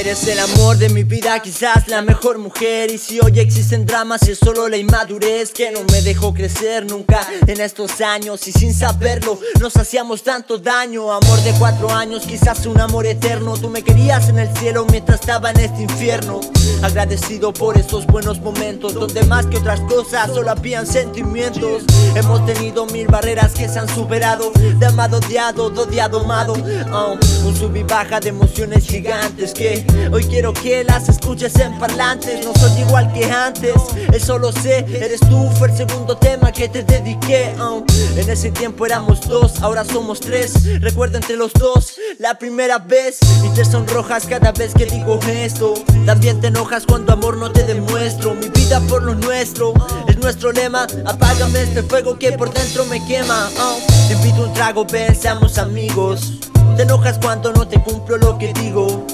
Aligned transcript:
Eres 0.00 0.26
el 0.28 0.38
amor 0.38 0.78
de 0.78 0.88
mi 0.88 1.04
vida, 1.04 1.38
quizás 1.40 1.86
la 1.86 2.00
mejor 2.00 2.38
mujer. 2.38 2.90
Y 2.90 2.96
si 2.96 3.20
hoy 3.20 3.38
existen 3.38 3.84
dramas 3.84 4.22
es 4.22 4.38
solo 4.38 4.66
la 4.66 4.78
inmadurez 4.78 5.50
Que 5.50 5.70
no 5.72 5.80
me 5.92 6.00
dejó 6.00 6.32
crecer 6.32 6.86
nunca 6.86 7.20
en 7.46 7.60
estos 7.60 8.00
años. 8.00 8.48
Y 8.48 8.52
sin 8.52 8.72
saberlo 8.72 9.38
nos 9.60 9.76
hacíamos 9.76 10.22
tanto 10.22 10.56
daño. 10.56 11.12
Amor 11.12 11.42
de 11.42 11.52
cuatro 11.58 11.90
años, 11.92 12.22
quizás 12.22 12.64
un 12.64 12.80
amor 12.80 13.04
eterno. 13.04 13.58
Tú 13.58 13.68
me 13.68 13.82
querías 13.82 14.30
en 14.30 14.38
el 14.38 14.48
cielo 14.56 14.86
mientras 14.90 15.20
estaba 15.20 15.50
en 15.50 15.60
este 15.60 15.82
infierno. 15.82 16.40
Agradecido 16.82 17.52
por 17.52 17.76
esos 17.76 18.06
buenos 18.06 18.40
momentos 18.40 18.94
Donde 18.94 19.22
más 19.24 19.44
que 19.46 19.58
otras 19.58 19.80
cosas 19.80 20.30
solo 20.32 20.50
habían 20.50 20.86
sentimientos. 20.86 21.82
Hemos 22.14 22.46
tenido 22.46 22.86
mil 22.86 23.06
barreras 23.06 23.52
que 23.52 23.68
se 23.68 23.78
han 23.78 23.88
superado 23.88 24.50
De 24.78 24.86
amado 24.86 25.18
odiado, 25.18 25.66
odiado 25.66 26.20
amado. 26.20 26.54
Oh, 26.90 27.18
Un 27.44 27.54
sub 27.54 27.76
y 27.76 27.82
baja 27.82 28.18
de 28.18 28.30
emociones 28.30 28.86
gigantes 28.86 29.52
Que 29.52 29.84
hoy 30.12 30.24
quiero 30.24 30.52
que 30.52 30.84
las 30.84 31.08
escuches 31.08 31.56
en 31.56 31.78
parlantes. 31.78 32.44
No 32.44 32.52
soy 32.54 32.80
igual 32.80 33.12
que 33.12 33.24
antes, 33.24 33.74
eso 34.12 34.38
lo 34.38 34.52
sé 34.52 34.84
Eres 34.88 35.20
tú, 35.20 35.48
fue 35.58 35.68
el 35.68 35.76
segundo 35.76 36.16
tema 36.16 36.52
que 36.52 36.68
te 36.68 36.82
dediqué 36.82 37.54
oh. 37.60 37.84
En 38.16 38.28
ese 38.28 38.50
tiempo 38.50 38.86
éramos 38.86 39.20
dos, 39.28 39.62
ahora 39.62 39.84
somos 39.84 40.20
tres. 40.20 40.80
Recuerdo 40.80 41.16
entre 41.16 41.36
los 41.36 41.52
dos 41.52 41.96
la 42.18 42.38
primera 42.38 42.78
vez. 42.78 43.18
Y 43.44 43.48
te 43.54 43.64
sonrojas 43.64 44.26
cada 44.26 44.52
vez 44.52 44.74
que 44.74 44.86
digo 44.86 45.18
esto. 45.28 45.74
También 46.06 46.40
te 46.40 46.48
enojas 46.48 46.84
cuando 46.86 47.12
amor 47.12 47.36
no 47.36 47.50
te 47.50 47.64
demuestro. 47.64 48.34
Mi 48.34 48.48
vida 48.48 48.80
por 48.88 49.02
lo 49.02 49.14
nuestro 49.14 49.72
es 50.08 50.18
nuestro 50.18 50.52
lema. 50.52 50.86
Apágame 51.06 51.62
este 51.62 51.82
fuego 51.82 52.18
que 52.18 52.32
por 52.32 52.52
dentro 52.52 52.84
me 52.86 53.04
quema 53.06 53.50
oh. 53.58 53.78
Te 54.08 54.14
invito 54.14 54.44
un 54.44 54.52
trago, 54.52 54.84
ven, 54.84 55.14
seamos 55.14 55.58
amigos. 55.58 56.32
Te 56.76 56.82
enojas 56.82 57.18
cuando 57.18 57.52
no 57.52 57.66
te 57.66 57.80
cumplo 57.82 58.16
lo 58.16 58.38
que 58.38 58.52
digo 58.52 59.06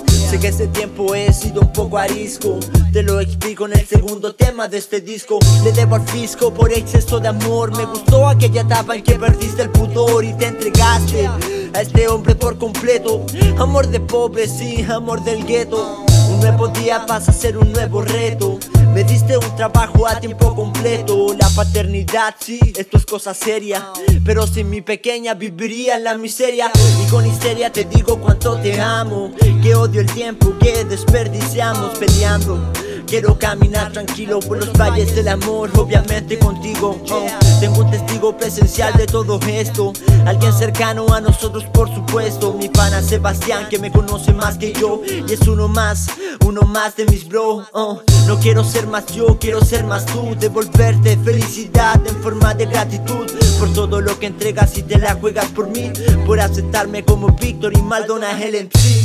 este 0.47 0.69
tiempo 0.69 1.15
he 1.15 1.33
sido 1.33 1.61
un 1.61 1.73
poco 1.73 1.99
arisco. 1.99 2.59
Te 2.93 3.03
lo 3.03 3.21
explico 3.21 3.67
en 3.67 3.73
el 3.73 3.85
segundo 3.85 4.35
tema 4.35 4.69
de 4.69 4.79
este 4.79 5.01
disco. 5.01 5.39
Le 5.65 5.73
debo 5.73 5.97
al 5.97 6.07
fisco 6.07 6.55
por 6.55 6.73
exceso 6.73 7.19
de 7.19 7.29
amor. 7.29 7.77
Me 7.77 7.85
gustó 7.85 8.29
aquella 8.29 8.63
etapa 8.63 8.95
en 8.95 9.03
que 9.03 9.17
perdiste 9.17 9.63
el 9.63 9.71
pudor 9.71 10.25
y 10.25 10.33
te 10.35 10.47
entregaste 10.47 11.29
a 11.75 11.81
este 11.81 12.09
hombre 12.09 12.35
por 12.37 12.59
completo. 12.59 13.27
Amor 13.59 13.89
de 13.89 13.99
pobre, 14.01 14.47
sí, 14.47 14.85
amor 14.89 15.25
del 15.25 15.45
gueto. 15.45 16.05
Un 16.31 16.41
nuevo 16.41 16.69
día 16.69 17.05
pasa 17.07 17.33
a 17.33 17.35
ser 17.35 17.59
un 17.59 17.73
nuevo 17.73 18.03
reto 18.03 18.59
me 18.97 19.05
diste 19.05 19.37
un 19.37 19.57
trabajo 19.57 20.09
a 20.09 20.19
tiempo 20.19 20.55
completo. 20.55 21.37
La 21.39 21.51
paternidad, 21.51 22.35
sí, 22.39 22.59
esto 22.75 22.97
es 22.97 23.05
cosa 23.05 23.35
seria. 23.35 23.93
Pero 24.25 24.47
sin 24.47 24.71
mi 24.71 24.81
pequeña 24.81 25.35
viviría 25.35 25.97
en 25.97 26.05
la 26.05 26.17
miseria. 26.17 26.73
Y 27.05 27.11
con 27.11 27.27
histeria 27.27 27.71
te 27.71 27.85
digo 27.85 28.19
cuánto 28.19 28.57
te 28.57 28.81
amo. 28.81 29.35
Que 29.63 29.75
odio 29.75 30.01
el 30.01 30.11
tiempo 30.11 30.55
que 30.59 30.87
desperdiciamos 30.87 31.99
peleando 31.99 32.73
Quiero 33.07 33.39
caminar 33.39 33.93
tranquilo 33.93 34.41
por 34.41 34.59
los 34.59 34.73
valles 34.73 35.15
del 35.15 35.29
amor, 35.29 35.71
obviamente 35.79 36.41
contigo. 36.41 37.01
Oh, 37.09 37.27
tengo 37.61 37.85
un 37.85 37.91
testigo 37.91 38.37
presencial 38.37 38.93
de 38.95 39.07
todo 39.07 39.39
esto. 39.47 39.93
Alguien 40.27 40.53
cercano 40.53 41.15
a 41.15 41.21
nosotros, 41.21 41.65
por 41.73 41.89
supuesto. 41.95 42.55
Mi 42.55 42.69
pana 42.69 43.01
Sebastián, 43.03 43.69
que 43.71 43.79
me 43.79 43.93
conoce 43.93 44.33
más 44.33 44.59
que 44.59 44.73
yo. 44.73 45.03
Y 45.07 45.33
es 45.33 45.47
uno 45.47 45.69
más, 45.69 46.09
uno 46.45 46.63
más 46.63 46.97
de 46.97 47.05
mis 47.05 47.29
bro. 47.29 47.65
Oh, 47.73 48.03
no 48.27 48.41
quiero 48.41 48.65
ser 48.65 48.89
más 48.89 49.07
yo, 49.07 49.39
quiero 49.39 49.65
ser 49.65 49.85
más 49.85 50.05
tú. 50.07 50.35
Devolverte 50.41 51.17
felicidad 51.19 52.05
en 52.05 52.17
forma 52.17 52.55
de 52.55 52.67
gratitud. 52.67 53.31
Por 53.61 53.73
todo 53.73 54.01
lo 54.01 54.19
que 54.19 54.27
entregas 54.27 54.77
y 54.79 54.83
te 54.83 54.99
la 54.99 55.15
juegas 55.15 55.47
por 55.47 55.69
mí. 55.69 55.93
Por 56.27 56.41
aceptarme 56.41 57.05
como 57.05 57.29
Víctor 57.29 57.73
y 57.79 57.83
Maldona 57.83 58.43
el 58.43 58.67
MC. 58.67 58.96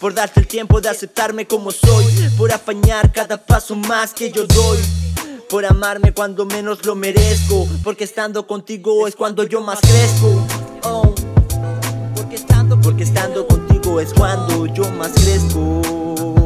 Por 0.00 0.14
darte 0.14 0.40
el 0.40 0.46
tiempo 0.46 0.80
de 0.80 0.88
aceptarme 0.88 1.46
como 1.46 1.70
soy. 1.70 2.04
Por 2.36 2.52
apañar 2.52 3.12
cada 3.12 3.44
paso 3.44 3.74
más 3.74 4.14
que 4.14 4.30
yo 4.30 4.46
doy. 4.46 4.78
Por 5.48 5.64
amarme 5.66 6.12
cuando 6.12 6.44
menos 6.46 6.84
lo 6.84 6.94
merezco. 6.94 7.66
Porque 7.82 8.04
estando 8.04 8.46
contigo 8.46 9.06
es 9.06 9.16
cuando 9.16 9.42
yo 9.44 9.60
más 9.60 9.80
crezco. 9.80 10.46
Oh. 10.84 11.14
Porque 12.82 13.04
estando, 13.04 13.46
contigo 13.46 14.00
es 14.00 14.12
cuando 14.12 14.66
yo 14.66 14.84
más 14.92 15.12
crezco. 15.12 16.37